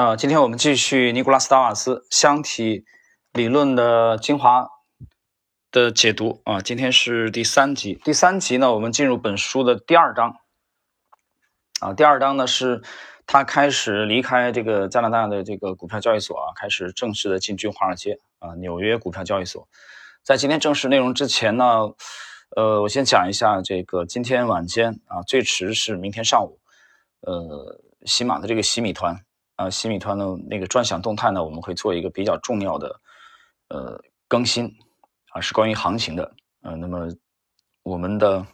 [0.00, 2.86] 啊，今天我们继续尼古拉斯达瓦斯箱体
[3.34, 4.66] 理论的精华
[5.70, 8.00] 的解读啊，今天是第三集。
[8.02, 10.36] 第三集呢，我们进入本书的第二章
[11.82, 12.82] 啊，第二章呢是
[13.26, 19.68] 他开始离开这个加拿大的这个股票交易所啊，开始正式的进军华尔街啊，纽约股票交易所。
[20.22, 21.90] 在今天正式内容之前呢，
[22.56, 26.58] 呃，我先讲一下这个今天晚间啊，最迟是明天上午，
[27.20, 29.20] 呃，喜马的这个喜米团。
[29.60, 32.98] 啊，西米团的那个专享动态呢，我们会做一个比较重要的
[33.68, 34.74] 呃更新
[35.32, 36.34] 啊，是关于行情的。
[36.62, 37.06] 呃，那么
[37.82, 38.46] 我们的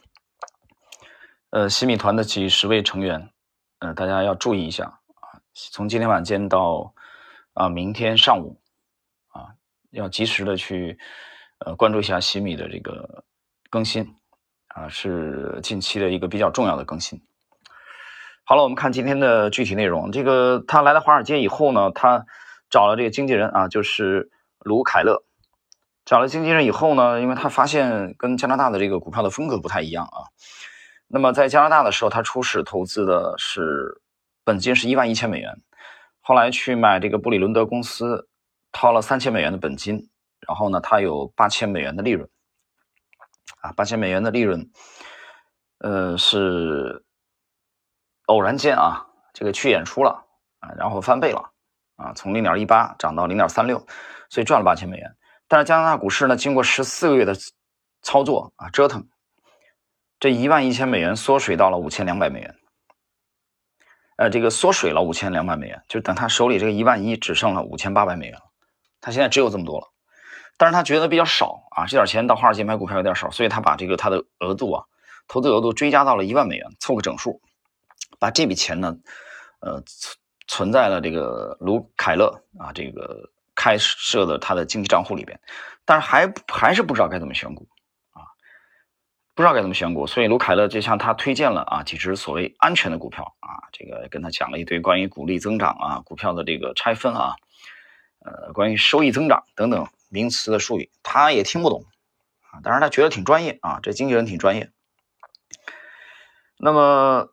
[1.50, 3.30] 呃西米团的几十位成员，
[3.78, 5.38] 呃，大家要注意一下啊，
[5.70, 6.92] 从今天晚间到
[7.52, 8.61] 啊明天上午
[9.28, 9.55] 啊，
[9.91, 10.98] 要及时的去
[11.59, 13.23] 呃关注一下西米的这个
[13.70, 14.12] 更新
[14.75, 17.23] 啊，是近期的一个比较重要的更新。
[18.48, 20.12] 好了，我们看今天的具体内容。
[20.12, 22.27] 这个他来到华尔街以后呢，他
[22.70, 24.30] 找了这个经纪人啊，就是
[24.61, 25.25] 卢凯勒。
[26.05, 30.30] 找了经纪人以后呢，因为他发现跟加拿大的这个股票的风格不太一样啊。
[31.08, 34.00] 那么在加拿大的时候，他初始投资的是
[34.44, 35.60] 本金是一万一千美元，
[36.20, 38.28] 后来去买这个布里伦德公司，
[38.70, 40.08] 掏了三千美元的本金，
[40.47, 42.28] 然后呢，他有八千美元的利润
[43.60, 44.70] 啊，八千美元的利润，
[45.81, 47.03] 呃是。
[48.27, 50.24] 偶然间啊，这个去演出了
[50.60, 51.50] 啊，然后翻倍了
[51.96, 53.84] 啊，从零点一八涨到零点三六，
[54.28, 55.16] 所以赚了八千美元。
[55.48, 57.34] 但是加拿大股市呢，经过十四个月的
[58.02, 59.06] 操作啊折腾，
[60.19, 62.56] 这一万一千美元缩水到了五千两百美元，
[64.16, 68.42] 呃，这个缩水了五千两百美元，就等他手里这个一万一只剩了五千八百美元了，
[69.00, 69.86] 他现在只有这么多了。
[70.58, 74.84] 但是他觉得比较少啊，这点钱到华尔街买股票有点少，所以他把这个他的额度啊，
[75.28, 77.41] 投资额度追加到了一万美元，凑个整数。
[78.19, 78.97] 把这笔钱呢，
[79.61, 85.41] 呃，存存在了这个卢凯勒啊这个开设的他的经济账户里边，
[85.84, 87.69] 但是还还是不知道该怎么选股
[88.12, 88.22] 啊，
[89.34, 97.34] 不知道该怎么选股，所以卢凯勒就向他推荐了啊几只所谓安全的股票啊，这个跟他讲了一堆关于股利增长啊、股票的这个拆分啊，
[98.21, 101.84] 呃，关于收益增长等等名词的术语，他也听不懂
[102.53, 104.71] 啊，但是他觉得挺专业啊，这经纪人挺专业，
[106.56, 107.33] 那么。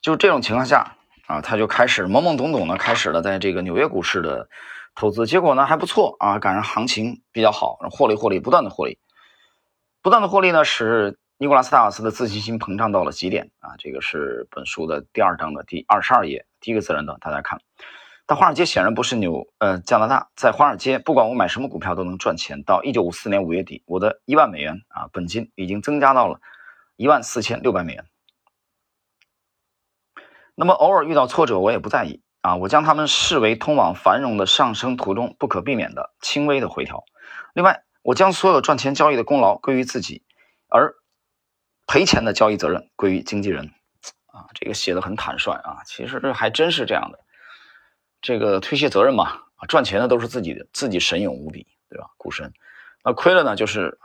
[0.00, 4.48] 就这种情况下啊，他就开始懵懵懂懂的开始了在这个纽约股市的
[4.94, 8.98] 投资，结果呢还不错啊，赶上行情比较好，获利获利不断的获利，
[10.02, 13.74] 不断的获利呢使尼古拉斯·达瓦斯的自信心膨胀到了极点啊。
[13.78, 17.60] 这个是本书的第二章的第二十二页第一个自然段，大家看。
[18.26, 22.62] 但华尔街显然不是纽呃加拿大，在华尔街不管我买什么股票都能赚钱。
[22.62, 26.40] 到一九五四年五月底，我的一万美元啊本金已经增加到了
[26.96, 28.04] 一万四千六百美元。
[30.60, 37.04] 那么偶尔遇到挫折，我也不在意啊，我将他们视为通往繁荣的上升途中不可避免的轻微的回调。
[37.54, 40.24] 另外，我将所有赚钱交易的功劳归于自己，
[40.68, 40.96] 而
[41.86, 43.70] 赔钱的交易责任归于经纪人。
[44.26, 47.20] 啊，这个写的很坦率啊，其实这还真是这样的。
[48.20, 52.10] 这个推卸责任嘛，啊，赚钱的都是自己的，自己神勇无比，对吧？
[52.16, 52.52] 股神，
[53.04, 54.00] 那亏了呢，就是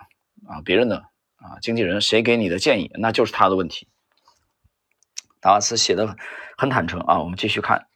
[0.47, 0.97] 啊别人的
[1.38, 3.88] 啊经纪人谁给你的建议，那就是他的问题。
[5.44, 6.16] 达瓦斯写的
[6.58, 7.88] 很坦诚啊，我们继续看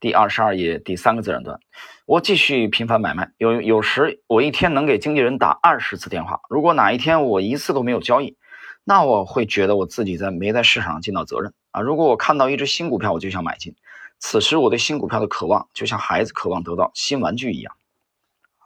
[0.00, 1.60] 第二十二页第三个自然段。
[2.06, 6.40] 我继续频繁买卖，有有时我一天能给经纪人打二十次电话。
[6.48, 8.38] 如果哪一天我一次都没有交易，
[8.82, 11.82] 那我会觉得我自己在没在市场上尽到责任啊。
[11.82, 13.76] 如果我看到一只新股票，我就想买进，
[14.18, 17.76] 此时我对新股票的渴望就像孩子渴望得到新玩具一样。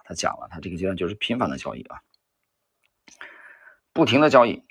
[0.04, 1.98] 他讲了，他这个阶段就是频繁的交易啊，
[3.92, 4.62] 不停的交易。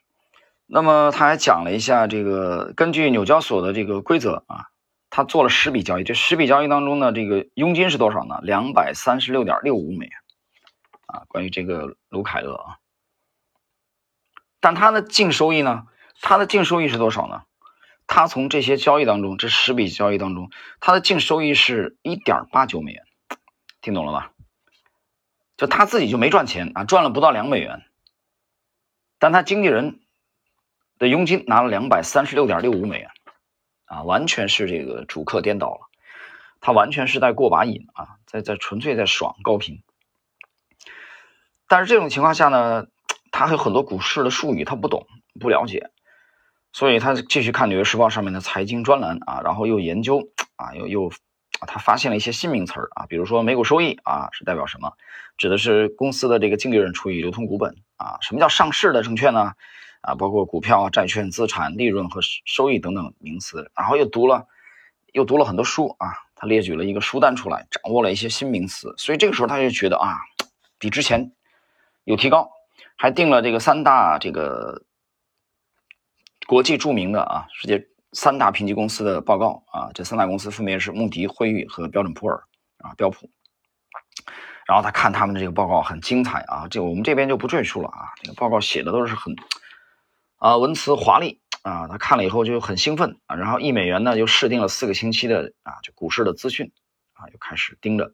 [0.71, 4.67] 那么他还讲了一下这个，根据纽交所的这个规则啊，
[5.09, 8.39] 他做了十笔交易，这十笔交易当中呢，这个佣金是多少呢？
[8.43, 10.13] 两百三十六点六五美元
[11.07, 11.23] 啊。
[11.27, 12.77] 关于这个卢凯勒啊，
[14.59, 15.87] 但他的净收益呢？
[16.21, 17.41] 他的净收益是多少呢？
[18.05, 23.03] 他从这些交易当中，这十笔交易当中，他的净收益是一点八九美元，
[23.81, 24.33] 听懂了吧？
[25.57, 27.81] 就他自己就没赚钱啊，赚了不到两美元，
[29.17, 29.99] 但他经纪人。
[30.99, 33.09] 的佣金拿了两百三十六点六五美元，
[33.85, 35.89] 啊，完全是这个主客颠倒了，
[36.59, 39.81] 他完全是在过把瘾啊，在在纯粹在爽高频。
[41.67, 42.87] 但是这种情况下呢，
[43.31, 45.07] 他还有很多股市的术语他不懂
[45.39, 45.89] 不了解，
[46.73, 51.11] 所以他继续看《纽约时报》上面的财经专栏啊，然后又研究啊，又又
[51.61, 54.93] 他发现了一些新名词儿啊，比如说每股收益啊是代表什么？
[55.37, 58.17] 指的是公司的这个净利润除以流通股本啊。
[58.19, 59.53] 什么叫上市的证券呢？
[60.01, 64.47] 啊，包括股票、债券、资产、利润和收益等等名词，然后又读了，
[65.13, 66.13] 又读了很多书啊。
[66.35, 70.15] 他列举了一个书单出来，掌握了一些新名词，所以这个时候他就觉得啊，
[70.77, 71.33] 比之前
[72.05, 72.49] 有提高，
[72.95, 74.83] 还定了这个三大这个
[76.47, 82.41] 国际著名的啊世界三大评级公司的报告啊，这三大公司分别是穆迪、惠誉和标准普尔
[82.77, 83.29] 啊标普。
[84.65, 89.35] 然后他看他们的这个报告很精彩啊，这我们这边就不赘述了啊，这个报告写的都是很
[90.39, 91.39] 啊文辞华丽。
[91.61, 96.71] 啊，他看了以后就很兴奋啊，然后一美元呢就试定了四个星期的啊，就股市的资讯
[97.11, 98.13] 啊，就开始盯着。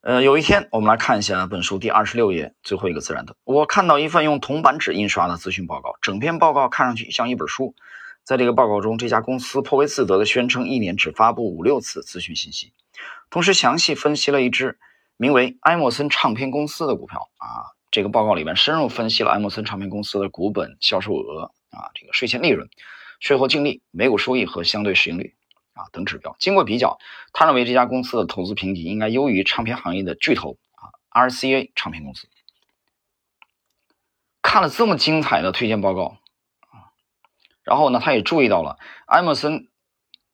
[0.00, 7.76] 呃，有一天我们来看一下本书第二十六页最后一个自然的，我看到一份用铜版纸印刷的资讯报告，整篇报告看上去像一本书。
[8.24, 12.72] 在这个报告中，这家公司颇为自得地宣称，一年只发布五六次资讯信息，
[13.30, 14.80] 同时详细分析了一只
[15.16, 17.77] 名为埃默森唱片公司的股票啊。
[17.90, 21.52] 这个报告里面深入分析了埃默森唱片公司的股本、销售额。
[21.70, 22.70] 啊，这个税前利润、
[23.20, 25.36] 税后净利、每股收益和相对市盈率
[25.74, 26.98] 啊等指标，经过比较，
[27.34, 32.26] 他认为这家公司的投资评级应该优于唱片行业的巨头啊 RCA 唱片公司。
[34.40, 36.16] 看了这么精彩的推荐报告
[36.70, 36.88] 啊，
[37.64, 39.68] 然后呢，他也注意到了埃默森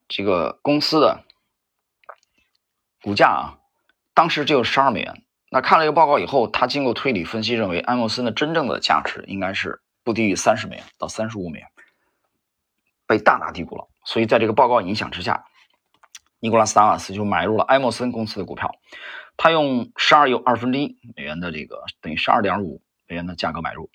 [0.06, 1.24] 这个公司的
[3.02, 3.58] 股价啊，
[4.14, 5.23] 当时只有十二美元。
[5.54, 9.80] 那看了一个报告以后，他经过推理分析，认为埃默森的真正的价值应该是。
[10.06, 11.66] 不低于三十美元到三十五美元，
[13.06, 13.88] 被大大低估了。
[14.04, 15.46] 所以在这个报告影响之下，
[16.40, 18.70] 尼古拉斯·达瓦斯就买入了埃默森公司的股票。
[19.38, 23.90] 他用十二又二分之一美元的这个等于十二点五美元的价格买入。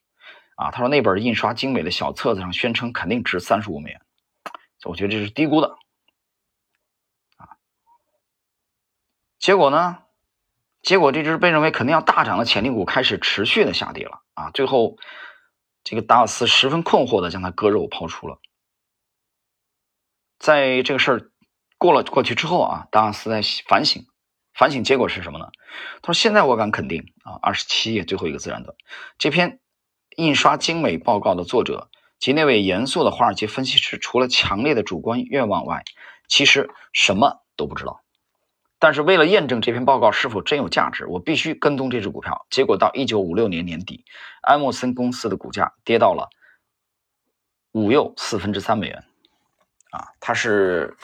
[0.55, 4.01] 啊，他说那本印刷精美的小册子上宣称肯定值三十五美元，
[4.85, 5.67] 我觉得这是低估的。
[7.37, 7.53] 啊，
[9.37, 9.99] 结果呢？
[10.81, 14.21] 结果这只被认为肯定要大涨的潜力股开始持续的下跌了。
[14.33, 14.97] 啊，最后。
[15.81, 18.37] 这个达尔斯十分困惑的将它割肉抛出了。
[20.37, 21.31] 在这个事儿
[21.77, 24.05] 过了过去之后啊，达尔斯在反省，
[24.53, 25.47] 反省结果是什么呢？
[26.01, 28.75] 他说：“现在我敢肯定啊，二十七页最后一个自然段，
[29.17, 29.61] 这篇
[30.17, 31.89] 印刷精美报告的作者
[32.19, 35.85] 及那位严肃的华尔街分析师，除了强烈的主观愿望外，
[36.27, 38.01] 其实什么都不知道。”
[38.79, 42.45] 但是为了验证这篇报告是否真有价值，我必须跟踪这只股票。
[42.49, 44.05] 结果到一九五六年年底，
[44.43, 46.29] 埃默森公司的股价跌到了
[47.73, 49.03] 五又四分之三美元。
[49.91, 50.95] 啊，它是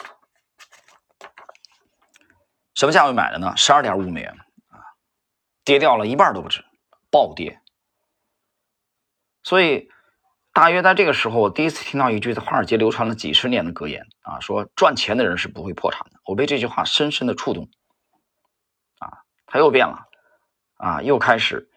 [2.74, 3.54] 什么价位买的呢？
[3.57, 4.31] 十二点五美元
[4.69, 4.80] 啊，
[5.63, 6.63] 跌掉了一半都不止，
[7.12, 7.60] 暴跌。
[9.44, 9.89] 所以。
[10.56, 16.22] 大约在这个时候，我第一次听到一句在华尔街流传了几十年的格言啊，说赚钱的人是不会破产的。
[16.24, 17.68] 我被这句话深深的触动，
[19.00, 19.12] 啊，
[19.46, 20.07] 他又变了，
[20.78, 21.68] 啊，又开始，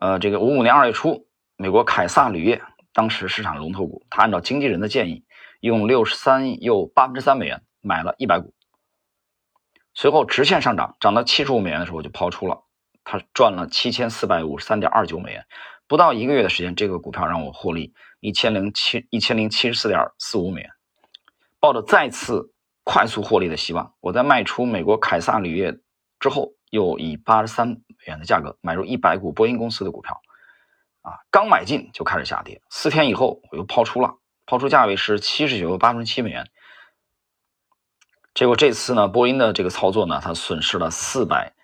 [0.00, 1.26] 呃，这个五五年二月初，
[1.56, 2.62] 美国凯撒铝业
[2.92, 5.24] 当时市场龙头股，他按照经纪人的建议，
[5.58, 8.54] 用六十三又八分之三美元买了一百股，
[9.94, 12.62] 随后直线上涨，涨到七十五美元的时候就抛出了，
[13.02, 15.44] 他赚了七千四百五十三点二九美元。
[15.88, 20.70] 不到一个月的时间，这个股票让我获利一千零七一千零七十四点四五美元。
[21.58, 22.52] 抱着再次
[22.84, 25.78] 快速获利的希望，我在卖出美国凯撒铝业
[26.20, 30.20] 之后，又以八十三美元的价格买入一百股波音公司的股票。
[31.00, 36.46] 啊，刚买进就开始下跌，四天以后我又抛出了，抛出价位是七十九八分七美元。
[38.34, 41.54] 结果这次呢，波音的这个操作呢，它损失了四百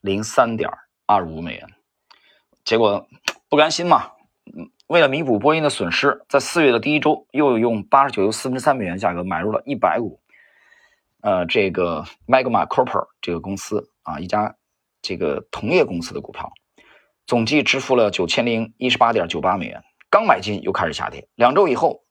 [0.00, 0.70] 零三点
[1.04, 1.68] 二五美元。
[2.64, 3.06] 结果。
[3.54, 4.10] 不甘心嘛，
[4.88, 10.20] 为了弥补波音的损失，在四月的第一周又用八十九又四分之三美元价格买入了一百股，
[11.20, 14.56] 呃，这个 Magma Copper 这个公司啊，一家
[15.02, 16.52] 这个同业公司的股票，
[17.28, 19.80] 总计支付了九千零一十八点九八美元。
[20.10, 22.02] 刚买进又开始下跌，两周以后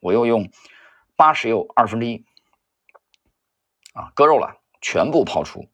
[0.00, 0.50] 我又用
[1.16, 2.24] 八十又二分之一
[3.92, 5.68] 啊割肉了，全部抛出，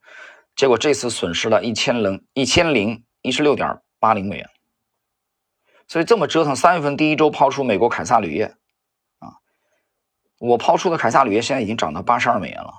[0.57, 4.51] 结果这次损失了一千零一千零一十六点八零美元。
[5.87, 8.55] 所以这么折腾，三月份第一周抛出美国凯撒铝业，
[9.19, 9.37] 啊，
[10.39, 12.75] 我抛出的凯撒铝业现在已经涨到八十二美元了。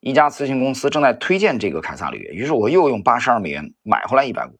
[0.00, 4.58] 一家咨询公司正在推荐这个凯撒铝业，于是我又用八十二美元买回来一百股。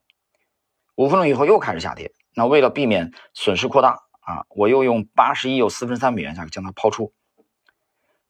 [0.95, 7.13] 五分钟以后又开始下跌，那为了避免损失扩大啊，我又用八十一又四分三美元价格将它抛出。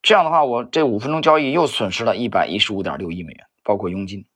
[0.02, 4.26] 这样的话，我这五分钟交易又损失了一百一十五点六亿美元，包括佣金。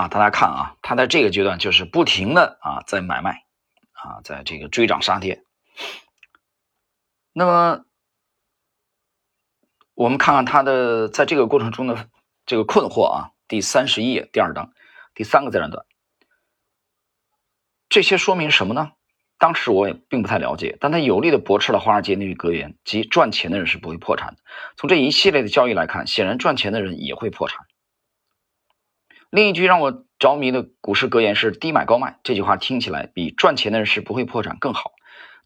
[0.00, 3.44] 啊，大家看啊，他在这个阶段就是不停的啊在买卖，
[3.92, 5.44] 啊，在这个追涨杀跌。
[7.34, 7.84] 那么
[9.92, 12.08] 我们看看他的在这个过程中的
[12.46, 14.72] 这个困惑啊，第三十一页第二章
[15.14, 15.84] 第三个自然段，
[17.90, 18.92] 这些说明什么呢？
[19.36, 24.38] 当时我也并不太了解，但他有力的驳斥了华尔街那句格言，即赚钱的人是不会破产的。
[24.78, 27.66] 从这一系列的交易来看，显然赚钱的人也会破产。
[29.30, 34.90] 另一句让我着迷的股市格言是“低买高卖”，这句话听起来比赚钱的人是不会破产更好。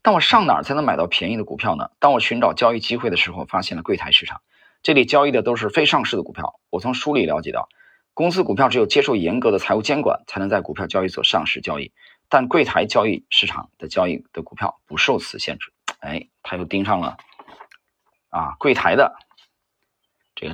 [0.01, 1.91] 但我上哪儿才能买到便宜的股票呢？
[1.99, 4.41] 当我寻找交易机会的时候，发现了柜台市场，
[4.81, 6.59] 这里交易的都是非上市的股票。
[6.71, 7.69] 我从书里了解到，
[8.15, 11.91] 公司股票只有接受严格的财务监管，才能在股票交易所上市交易。
[12.27, 15.71] 但柜台交易市场的交易的股票不受此限制。
[15.99, 17.17] 哎，他又盯上了
[18.29, 19.15] 啊，柜台的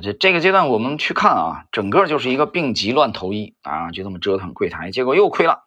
[0.00, 5.64] 这这个阶段，我们去看啊，整个就是一个病急乱投医啊，就这么折腾柜台，结果又亏了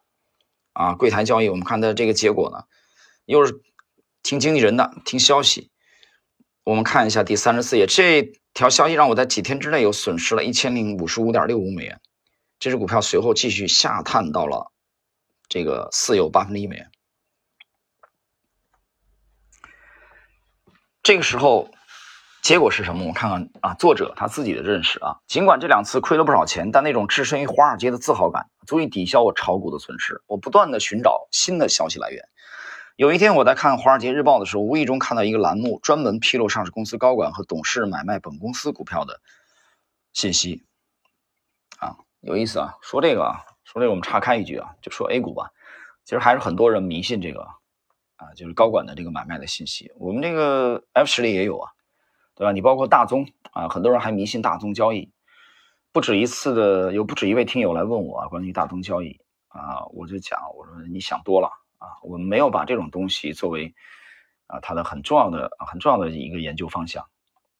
[0.72, 0.94] 啊。
[0.94, 2.64] 柜台交易，我们看的这个结果呢，
[3.24, 3.60] 又是
[4.22, 5.70] 听经纪人的，听消息。
[6.64, 12.00] 我们看一下第三十四页，这条消息让我在几天之内有损失了一千零五十五点六五美元。
[12.58, 14.72] 这只股票随后继续下探到了。
[15.48, 16.90] 这个四有八分之一美元。
[21.04, 21.70] 这个时候，
[22.46, 23.08] 结果是什么？
[23.08, 25.18] 我看看啊，作者他自己的认识啊。
[25.26, 30.22] 尽管这两次亏了不少钱，但那种置身于华尔街的自豪感足以抵消我炒股的损失。
[30.28, 32.22] 我不断的寻找新的消息来源。
[32.94, 39.20] 有一天，我在看《华尔街日报》的时候，无意中看到一个栏目，专门披露上市公司高管和董事买卖本公司股票的
[40.12, 40.62] 信息。
[41.80, 42.74] 啊，有意思啊！
[42.80, 43.42] 说这个啊。
[43.64, 45.50] 说这个，我们岔开一句啊，就说 A 股吧。
[46.04, 47.40] 其实还是很多人迷信这个
[48.14, 49.90] 啊，就是高管的这个买卖的信息。
[49.98, 51.72] 我们这个 F 十里也有啊，
[52.36, 52.52] 对吧？
[52.52, 55.10] 你包括大宗啊，很多人还迷信大宗交易。
[55.90, 63.74] 不止一次的，有不止一位听友来问我啊，关于大宗交易啊，我就讲，我说你想多了啊，我们没有把这种东西作为
[64.46, 67.04] 啊它的很重要的、很重要的一个研究方向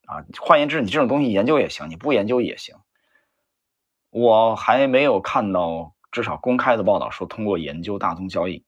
[0.04, 0.23] 啊。
[0.38, 2.76] 换言之，你这种东西研究也行，你不研究也行。
[4.11, 5.95] 我还没有看到。
[6.12, 8.64] 至少公开的报道说，通过研究大宗交易，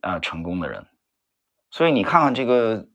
[0.00, 0.84] 啊，成功的人。
[1.76, 2.86] 所以你看看这个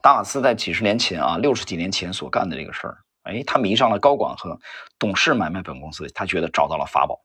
[0.00, 4.60] 达瓦斯在几十年前啊，六十几年前所干的这个事儿，哎，他迷上了高管和
[4.96, 7.20] 董事买卖本公司，他觉得找到了法宝。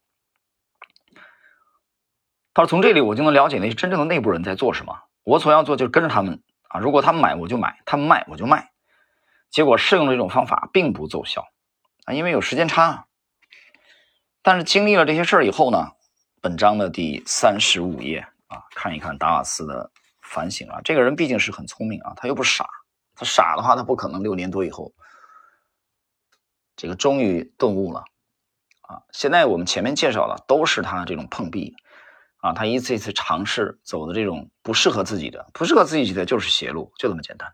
[2.56, 5.02] 他说：“从这里我就能了解那些真正的内部人在做什么。
[5.24, 8.72] 我所要做就是跟着他们啊，如果他们买我就买，他们卖我就卖。
[9.52, 11.46] 结果试用这种方法并不奏效
[12.06, 13.06] 啊，因为有时间差。”
[14.42, 15.92] 但是经历了这些事儿以后呢，
[16.42, 19.92] 本章的第三十五页啊，看一看达瓦斯的
[20.34, 20.82] 反省啊。
[20.84, 22.68] 这个人毕竟是很聪明啊，他又不傻，
[23.16, 24.92] 他傻的话他不可能六年多以后，
[26.76, 28.04] 这个终于顿悟了
[28.82, 29.04] 啊。
[29.12, 31.76] 现在我们前面介绍的都是他这种碰壁
[32.38, 37.54] 啊，他一次一次尝试走的这种不适合自己的，不适合自己的就是邪路，就这么简单，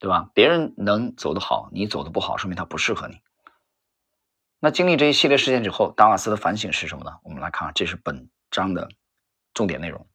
[0.00, 0.30] 对吧？
[0.34, 3.20] 别人能走得好，你走的不好，说明他不适合你。
[4.58, 7.18] 那经历这一系列事件之后，达瓦斯的反省是什么呢？
[7.22, 8.88] 我们来看，这是本章的
[9.54, 10.06] 重点内容。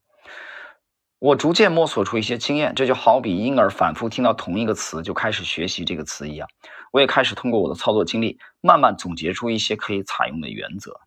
[1.26, 6.48] 我逐渐摸索出一些经验，这就好比婴儿反复听到同一个词就开始学习这个词一样。
[6.92, 11.02] 我也开始通过我的操作经历，慢慢总结出一些可以采用的原则。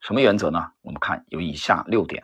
[0.00, 0.72] 什么原则呢？
[0.80, 2.22] 我们看有以下六点：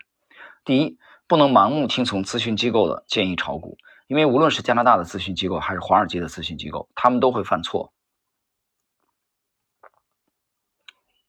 [0.65, 3.77] 第一，不能盲目听从咨询机构的建议炒股，
[4.07, 7.93] 因为无论是加拿大的咨询机构还是华尔街的咨询机构，他们都会犯错。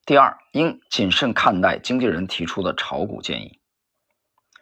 [0.06, 3.60] 第二，应谨慎看待经纪人提出的炒股建议，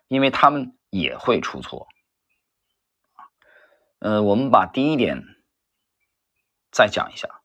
[0.08, 1.88] 因为他们也会出错。
[3.98, 5.24] 呃，我们把第一点
[6.70, 7.40] 再讲一下。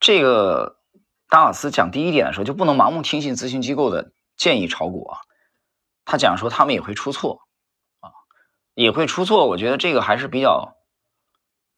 [0.00, 0.80] 这个
[1.28, 5.20] 达瓦斯讲第一点的时候，就不能盲目听信咨询机构的建议炒股啊。
[6.04, 7.42] 他讲说他们也会出错
[8.00, 8.10] 啊，
[8.74, 9.46] 也会出错。
[9.46, 10.76] 我觉得这个还是比较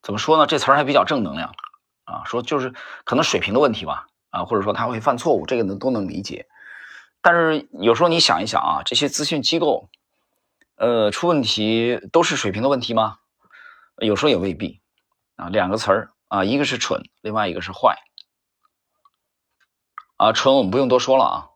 [0.01, 0.47] 怎么说呢？
[0.47, 1.55] 这词儿还比较正能量
[2.05, 2.73] 啊，说就是
[3.05, 4.07] 可能水平的问题吧。
[4.31, 6.49] 啊，或者说他会犯错误，这个能都能理解。
[7.21, 9.89] 但是有时候你想一想啊，这些咨询机构，
[10.77, 13.19] 呃，出问题都是水平的问题吗？
[13.97, 14.83] 有时候也未必。
[15.37, 17.99] 啊，两个词儿啊，一个是蠢，另外一个是坏。
[20.17, 21.51] 啊，蠢我们不用多说了啊，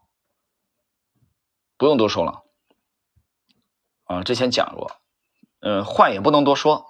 [1.77, 2.45] 不用多说了。
[4.05, 5.01] 啊，之前讲过，
[5.61, 6.87] 嗯，坏也不能多说，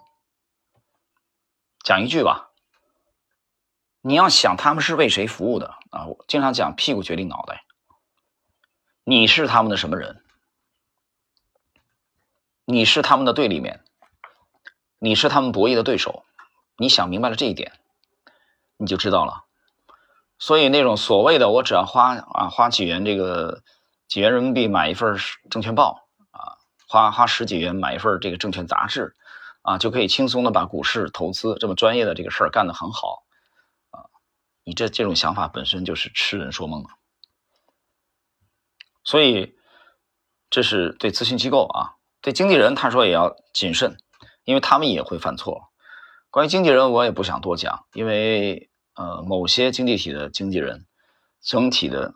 [1.84, 2.50] 讲一句吧。
[4.00, 6.06] 你要想他们是为谁服务的啊？
[6.06, 7.64] 我经常讲屁股决定脑袋。
[9.04, 10.24] 你是他们的什么人？
[12.70, 13.80] 你是他们的对立面，
[14.98, 16.24] 你是他们博弈的对手。
[16.76, 17.72] 你想明白了这一点，
[18.76, 19.44] 你就知道了。
[20.38, 23.62] 所以那种所谓的我只要花啊花几元这个
[24.08, 25.18] 几元人民币买一份
[25.50, 29.14] 证券报啊，花花十几元买一份这个证券杂志
[29.62, 33.24] 啊，就可以轻松的把股市投资这么专业的这个事儿干得很好
[33.90, 34.08] 啊。
[34.64, 36.88] 你这这种想法本身就是痴人说梦了！
[39.04, 39.56] 所以
[40.48, 43.96] 这是对咨询机构啊，对经纪人他说也要谨慎，
[44.44, 45.70] 因为他们也会犯错。
[46.30, 50.86] 关于经纪人，我也不想多讲，因为呃，某些经济体的经纪人
[51.40, 52.14] 整体的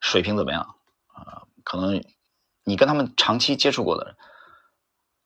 [0.00, 1.42] 水平怎么样啊？
[1.64, 2.04] 可能
[2.64, 4.16] 你跟他们长期接触过的人，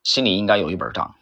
[0.03, 1.15] 心里应该有一本账。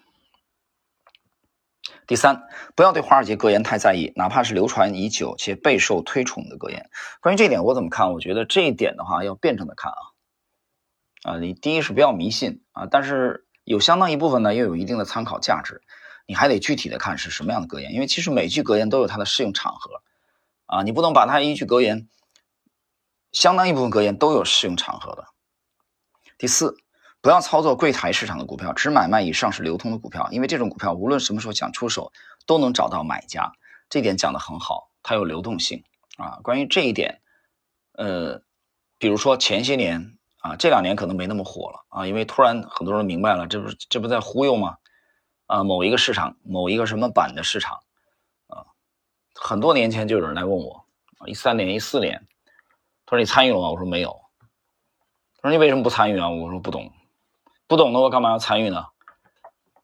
[2.06, 2.42] 第三，
[2.74, 6.90] 不要对华尔街格言太在意，哪怕是流传已久且备受推崇的格言。
[7.20, 8.12] 关于这一点，我怎么看？
[8.12, 9.98] 我觉得这一点的话，要辩证的看啊。
[11.22, 15.82] 啊，你第一是不要迷信啊，但是有相当一部分呢，又有一定的参考价值。
[16.26, 20.02] 你还得具体的看是什么样的格言，因为其实每句格言都有它的适用场合
[20.66, 22.08] 啊，你不能把它一句格言，
[23.32, 25.26] 相当一部分格言都有适用场合的。
[26.38, 26.76] 第四。
[27.22, 32.14] 不要操作柜台市场的股票，只买卖以上市流通的股票，因为这种股票无论什么时候想出手，
[32.46, 33.52] 都能找到买家。
[33.90, 35.84] 这点讲的很好，它有流动性
[36.16, 36.40] 啊。
[36.42, 37.20] 关于这一点，
[37.92, 38.40] 呃，
[38.96, 44.76] 比如说前些年啊，这两年可能没那么火了啊，因为突然很多人明白了，这不是这不在忽悠吗？
[45.46, 47.80] 啊，某一个市场，某一个什么板的市场
[48.48, 48.64] 啊，
[49.34, 50.84] 很多年前就有人来问我，
[51.26, 52.26] 一三年、一四年，
[53.06, 53.70] 他说你参与了吗？
[53.70, 54.20] 我说没有。
[55.42, 56.28] 他说你为什么不参与啊？
[56.28, 56.92] 我说不懂。
[57.66, 58.86] 不懂的我干嘛要参与呢？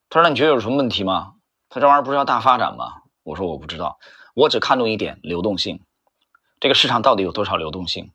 [0.09, 1.35] 他说：“那你觉得有什么问题吗？
[1.69, 3.99] 他这玩意儿不是要大发展吗？”我说：“我不知道，
[4.35, 5.83] 我只看重一点流动性。
[6.61, 8.13] 这个市场到底有多少流动性？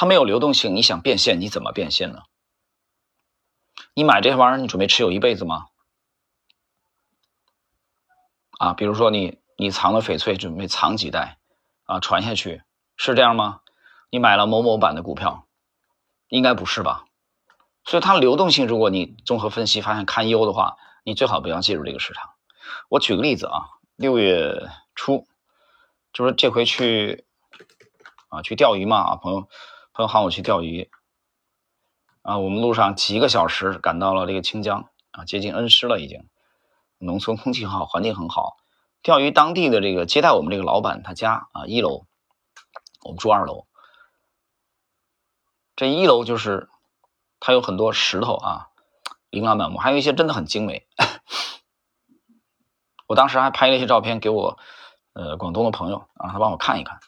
[0.00, 2.22] 它没有流动性，你想变现你怎么变现呢？
[3.94, 5.66] 你买这些玩意儿，你准备持有一辈子吗？
[8.60, 11.38] 啊，比如说你你藏了翡翠，准备藏几代
[11.82, 12.62] 啊，传下去
[12.96, 13.60] 是这样吗？
[14.08, 15.48] 你买了某某版的股票，
[16.28, 17.04] 应该不是吧？”
[17.82, 22.30] 所以它流动性，如果你综合分析发现堪忧的话，你最好不要介入这个市场。
[22.88, 25.26] 我举个例子啊，六月初，
[26.12, 27.26] 就是这回去
[28.28, 29.48] 啊去钓鱼嘛啊，朋友
[29.98, 30.88] 朋友喊我去钓鱼
[32.22, 36.28] 啊，我们路上几个小时赶到了这个清江啊，接近恩施了已经。
[36.98, 38.58] 农村空气很好，环境很好。
[39.02, 42.06] 钓鱼当地的这个接待我们这个老板他家啊一楼，
[43.02, 43.66] 我们住二楼，
[45.74, 46.68] 这一楼就是。
[47.40, 48.66] 它有很多石头啊，
[49.30, 50.88] 琳琅满目，还有一些真的很精美。
[53.06, 54.58] 我当时还拍了一些照片给我
[55.12, 56.98] 呃广东的朋友，让他帮我看一看。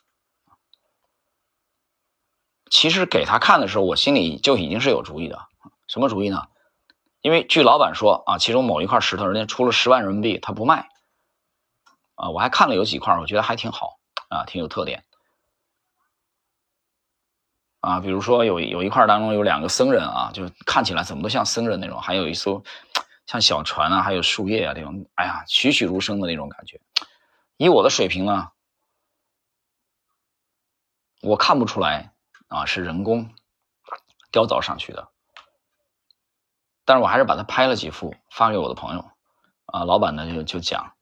[2.71, 5.47] 其实给他看的时候，我心里就已经是有主意的。
[5.89, 6.47] 什么主意呢？
[7.21, 10.89] 因为据老板说啊，其中某一块石头人家出了十万人民币，他不卖。
[12.15, 15.05] 啊，我还看了有几块，我觉得还挺好啊，挺有特点。
[17.81, 22.63] 啊，比如说有有一块当中有两个僧人啊，就看起来怎么都像僧人那种，还有一艘
[23.27, 26.81] 像小船啊，还有树叶啊这种，哎呀，栩栩如生的那种感觉。
[27.57, 28.53] 以我的水平呢，
[31.21, 32.13] 我看不出来
[32.51, 33.33] 啊是人工
[34.31, 35.09] 雕凿上去的，
[36.85, 39.11] 但是我还是把它拍了几幅发给我的朋友
[39.67, 39.85] 啊。
[39.85, 40.95] 老板呢就就讲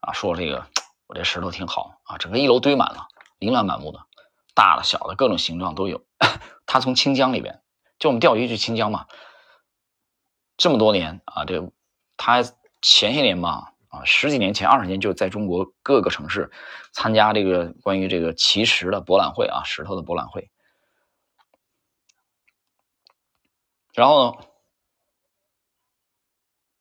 [0.00, 0.66] 啊，说这个
[1.06, 4.06] 我这石头挺好啊，整个一楼堆满了，琳琅满目的。
[4.54, 6.06] 大的、小的，各种形状都有。
[6.64, 7.62] 他从清江里边，
[7.98, 9.06] 就我们钓鱼去清江嘛，
[10.56, 11.72] 这么多年啊，这
[12.16, 12.42] 他
[12.80, 16.50] 前些年嘛，啊，十几年前、二十年就在中国各个城市
[16.92, 20.50] 参加这个关于这个奇石的博览会啊，石头的博览会。
[23.92, 24.46] 然后呢，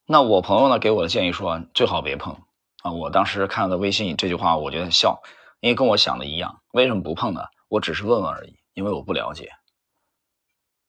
[0.05, 2.41] 那我朋友呢给我的建议说，最好别碰
[2.81, 2.91] 啊。
[2.91, 5.21] 我当时看到微信这句话，我觉得笑，
[5.59, 6.61] 因为跟我想的一样。
[6.71, 7.45] 为什么不碰呢？
[7.67, 9.51] 我只是问问而已，因为我不了解，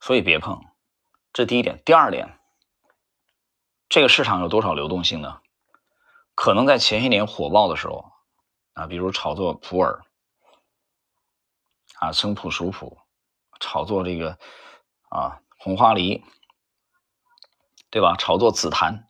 [0.01, 0.65] 所以别碰。
[1.33, 2.39] 这第一点，第二点，
[3.89, 5.41] 这个市场有多少流动性呢？
[6.35, 8.13] 可能在前些年火爆的时候
[8.73, 10.01] 啊，比如炒作普洱
[12.01, 12.99] 啊、生普、熟普，
[13.61, 14.39] 炒作这个
[15.09, 16.25] 啊红花梨，
[17.89, 18.17] 对吧？
[18.19, 19.09] 炒作紫檀，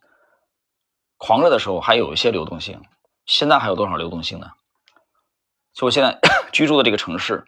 [1.17, 2.81] 狂热的时候还有一些流动性。
[3.25, 4.51] 现在还有多少流动性呢？
[5.73, 6.19] 就我现在
[6.53, 7.45] 居住的这个城市，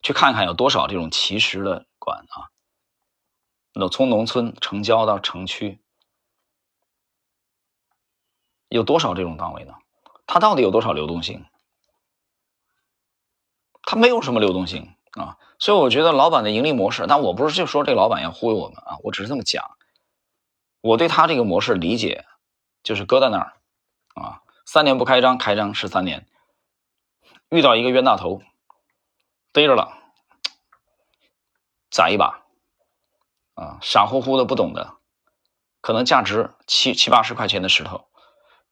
[0.00, 2.48] 去看看有多少这种奇石的馆啊？
[3.74, 5.82] 那从农村城郊到城区，
[8.68, 9.74] 有多少这种档位呢？
[10.26, 11.46] 它到底有多少流动性？
[13.82, 15.38] 它没有什么流动性啊！
[15.58, 19.64] 所以我觉得老板的盈利模式，但我不是就说这老板要忽悠我们啊，我只是这么讲。
[20.82, 22.26] 我对他这个模式理解，
[22.82, 23.56] 就是搁在那儿
[24.14, 26.28] 啊，三年不开张，开张是三年。
[27.48, 28.42] 遇到一个冤大头，
[29.52, 29.96] 逮着了，
[31.90, 32.44] 宰一把，
[33.54, 34.98] 啊，傻乎乎的不懂的，
[35.80, 38.06] 可能价值七七八十块钱的石头，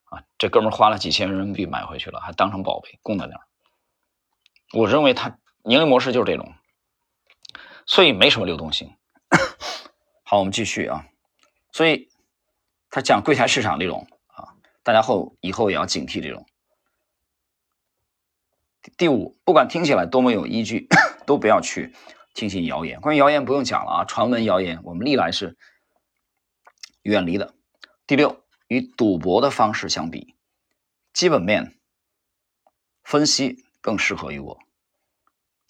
[0.06, 3.46] 啊，这哥们花了几千人民币买回去了，还当成宝贝供在那儿。
[4.72, 6.54] 我认为他盈利模式就是这种，
[7.86, 8.96] 所以没什么流动性
[10.24, 11.06] 好，我们继续啊。
[11.72, 12.08] 所以
[12.90, 16.46] 他讲柜台市场这种啊，大家后以后也要警惕这种。
[18.96, 20.88] 第五，不管听起来多么有依据，
[21.26, 21.92] 都不要去
[22.34, 23.00] 听信谣言。
[23.00, 25.56] 关于谣言不用讲了啊，传闻谣言我们历来是
[27.02, 27.54] 远离的。
[28.06, 30.36] 第六，与赌博的方式相比，
[31.12, 31.78] 基本面
[33.02, 34.58] 分析更适合于我，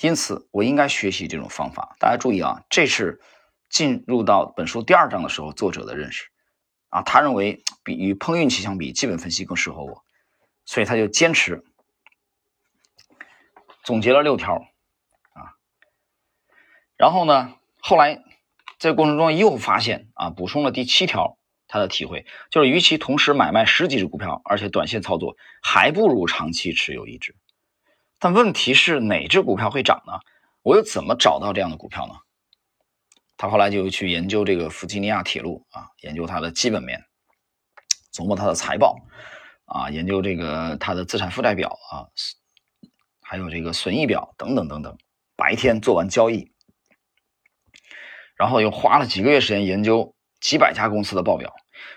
[0.00, 1.96] 因此我应该学习这种方法。
[1.98, 3.20] 大家注意啊，这是。
[3.68, 6.30] 进入到本书第二章的时候，作者的认识
[6.88, 10.04] 啊，他认为比与碰运气相比，基本分析更适合我，
[10.64, 11.64] 所以他就坚持
[13.82, 14.54] 总结了六条
[15.32, 15.58] 啊。
[16.96, 18.22] 然后呢，后来
[18.78, 21.36] 在过程中又发现啊，补充了第七条，
[21.68, 27.34] 他的体会就是，与其同时买卖十几只股票，而且短线操作，还不如长期持有一只。
[28.18, 30.20] 但问题是哪只股票会涨呢？
[30.62, 32.14] 我又怎么找到这样的股票呢？
[33.36, 37.04] 他后来就去研究这个弗吉尼亚铁路啊，研究它的基本面，
[38.10, 38.96] 琢磨它的财报
[39.66, 42.08] 啊，研究这个它的资产负债表啊，
[43.20, 44.96] 还有这个损益表等等等等。
[45.36, 46.50] 白天做完交易，
[48.36, 50.15] 然后又花了几个月时间研究
[50.46, 51.52] 几百家公司的报表，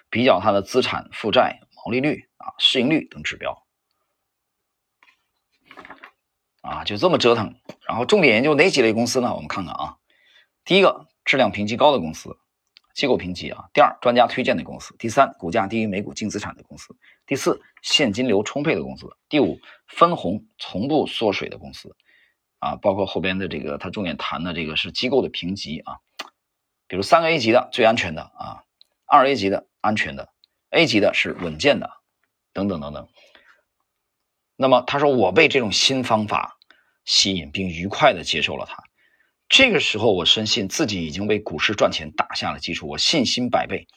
[0.10, 3.64] 比较它的资产负债、毛利率啊、市盈率等指标
[6.62, 7.54] 啊，就这么折腾。
[7.88, 9.36] 然后重点研究哪几类公司呢？
[9.36, 9.98] 我们看看啊，
[10.66, 11.06] 第一个。
[11.26, 12.40] 质量评级高的公司，
[12.96, 13.70] 机构评级啊。
[13.72, 14.96] 第二，专家推荐的公司。
[14.98, 16.98] 第三，股价低于每股净资产的公司。
[17.28, 19.16] 第四，现金流充沛的公司。
[19.30, 21.96] 第五，分红从不缩水的公司。
[22.58, 26.00] 啊，包括后边的这个，他重点谈的这个是机构的评级啊，
[26.90, 28.64] 比如三个 A 级的最安全的啊，
[29.06, 30.34] 二 A 级的安全的
[30.72, 31.92] ，A 级的是稳健的，
[32.52, 33.08] 等等等等。
[34.56, 36.58] 那么他说，我被这种新方法
[37.06, 38.84] 吸引，并愉快的接受了它。
[39.48, 43.88] 这个时候，我深信自己已经为股市赚钱打下了基础，我信心百倍，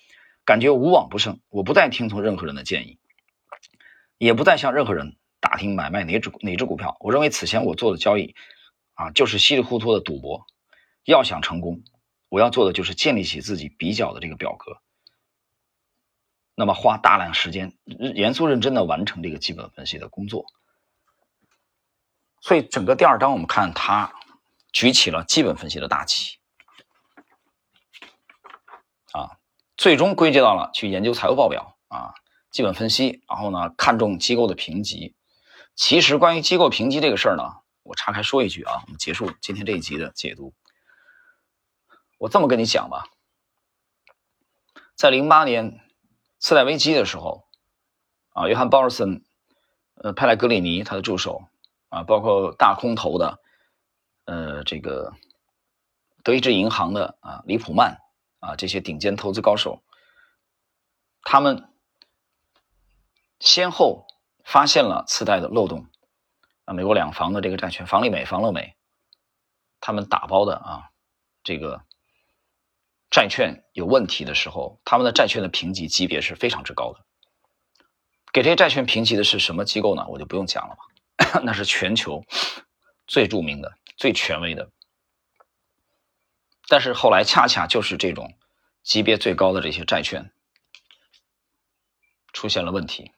[0.44, 1.40] 感觉无往不胜。
[1.48, 2.98] 我不再听从任何人的建议，
[4.18, 6.98] 也不再向任何人打听买卖哪只哪只股票。
[7.00, 8.34] 我认为此前我做的交易，
[8.92, 10.46] 啊，就是稀里糊涂的赌博。
[11.04, 11.82] 要想成功，
[12.32, 14.80] 我要做的就是建立起自己比较的这个表格，
[16.54, 20.46] 那么花大量时间，严肃认真的完成这个基本分析的工作。
[22.40, 24.14] 所以，整个第二章我们看他。
[24.72, 26.38] 举起了基本分析的大旗，
[29.12, 29.36] 啊，
[29.76, 32.14] 最终归结到了去研究财务报表啊，
[32.50, 35.14] 基本分析，然后呢，看重机构的评级。
[35.74, 37.42] 其实关于机构评级这个事儿呢，
[37.82, 40.54] 我岔开说一句啊，我们结束今天这一集的解读。
[42.22, 43.06] 我这么跟你讲吧，
[44.94, 45.80] 在零八年
[46.38, 47.48] 次贷危机的时候，
[48.28, 49.24] 啊，约翰鲍尔森，
[49.96, 51.42] 呃，派莱格里尼他的助手
[51.88, 53.40] 啊，包括大空头的。
[54.24, 55.14] 呃，这个
[56.22, 57.98] 德意志银行的啊，李普曼
[58.38, 59.82] 啊，这些顶尖投资高手，
[61.24, 61.74] 他们
[63.40, 64.06] 先后
[64.44, 65.88] 发现了次贷的漏洞
[66.66, 68.76] 啊，美国两房的这个债券，房利美、房乐美，
[69.80, 70.90] 他们打包的啊，
[71.42, 71.84] 这个
[73.12, 77.04] 债券有问题的时候，他们的债券的评级级别是非常之高的。
[78.32, 80.04] 给这些债券评级的是什么机构呢？
[80.08, 82.24] 我就不用讲了吧， 那是全球
[83.06, 83.78] 最著名的。
[83.98, 84.70] 最权威的，
[86.66, 88.34] 但是后来恰恰就是这种
[88.82, 90.32] 级别最高的这些债券
[92.32, 93.12] 出现了问题。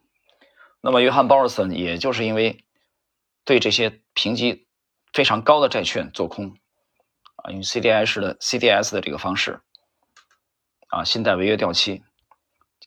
[0.83, 2.67] 那么，约翰鲍尔森也就是因为
[3.45, 4.67] 对这些评级
[5.13, 6.59] 非常高的债券做空
[7.37, 9.63] 啊，用 CDS 的 CDS 的这个方式
[10.95, 12.03] 啊，信贷违约掉期、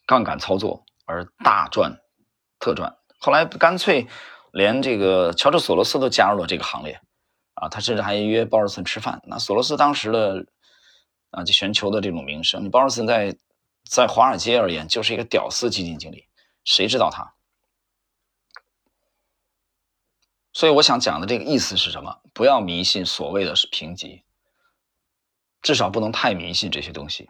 [0.06, 2.00] 杠杆操作而大赚
[2.60, 2.98] 特赚。
[3.20, 4.08] 后来干脆
[4.52, 7.02] 连这个乔治索罗斯都加入了这个行列。
[7.60, 9.20] 啊，他甚至还约鲍尔森吃饭。
[9.26, 10.46] 那索罗斯当时的
[11.32, 13.36] 啊，就全球的这种名声，鲍尔森在
[13.84, 16.28] 在华尔街而言就是一个屌丝基金经理，
[16.64, 17.34] 谁知道他？
[20.54, 22.22] 所以我想讲的这个意思是什么？
[22.32, 24.22] 不要迷信所谓的是评级，
[25.64, 27.28] 至少不能太迷信这些东西。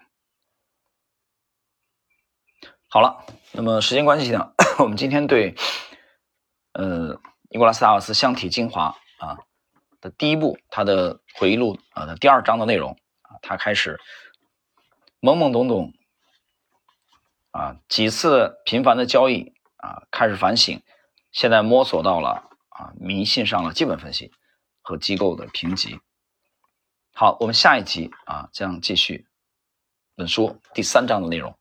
[2.89, 5.55] 好了，那么时间关系呢， 我们今天对
[6.73, 7.19] 呃
[7.49, 9.37] 尼古拉斯达尔斯箱体精华啊。
[9.99, 12.91] 的第一步，他的回忆录啊的第二章的内容
[13.23, 13.99] 啊，他开始
[15.19, 15.91] 懵懵懂懂
[17.49, 20.79] 啊，几次频繁的交易啊，开始反省，
[21.31, 24.31] 现在摸索到了啊，迷信上了基本分析
[24.83, 25.99] 和机构的评级。
[27.15, 29.25] 好，我们下一集啊将继续
[30.15, 31.57] 本书第三章的内容。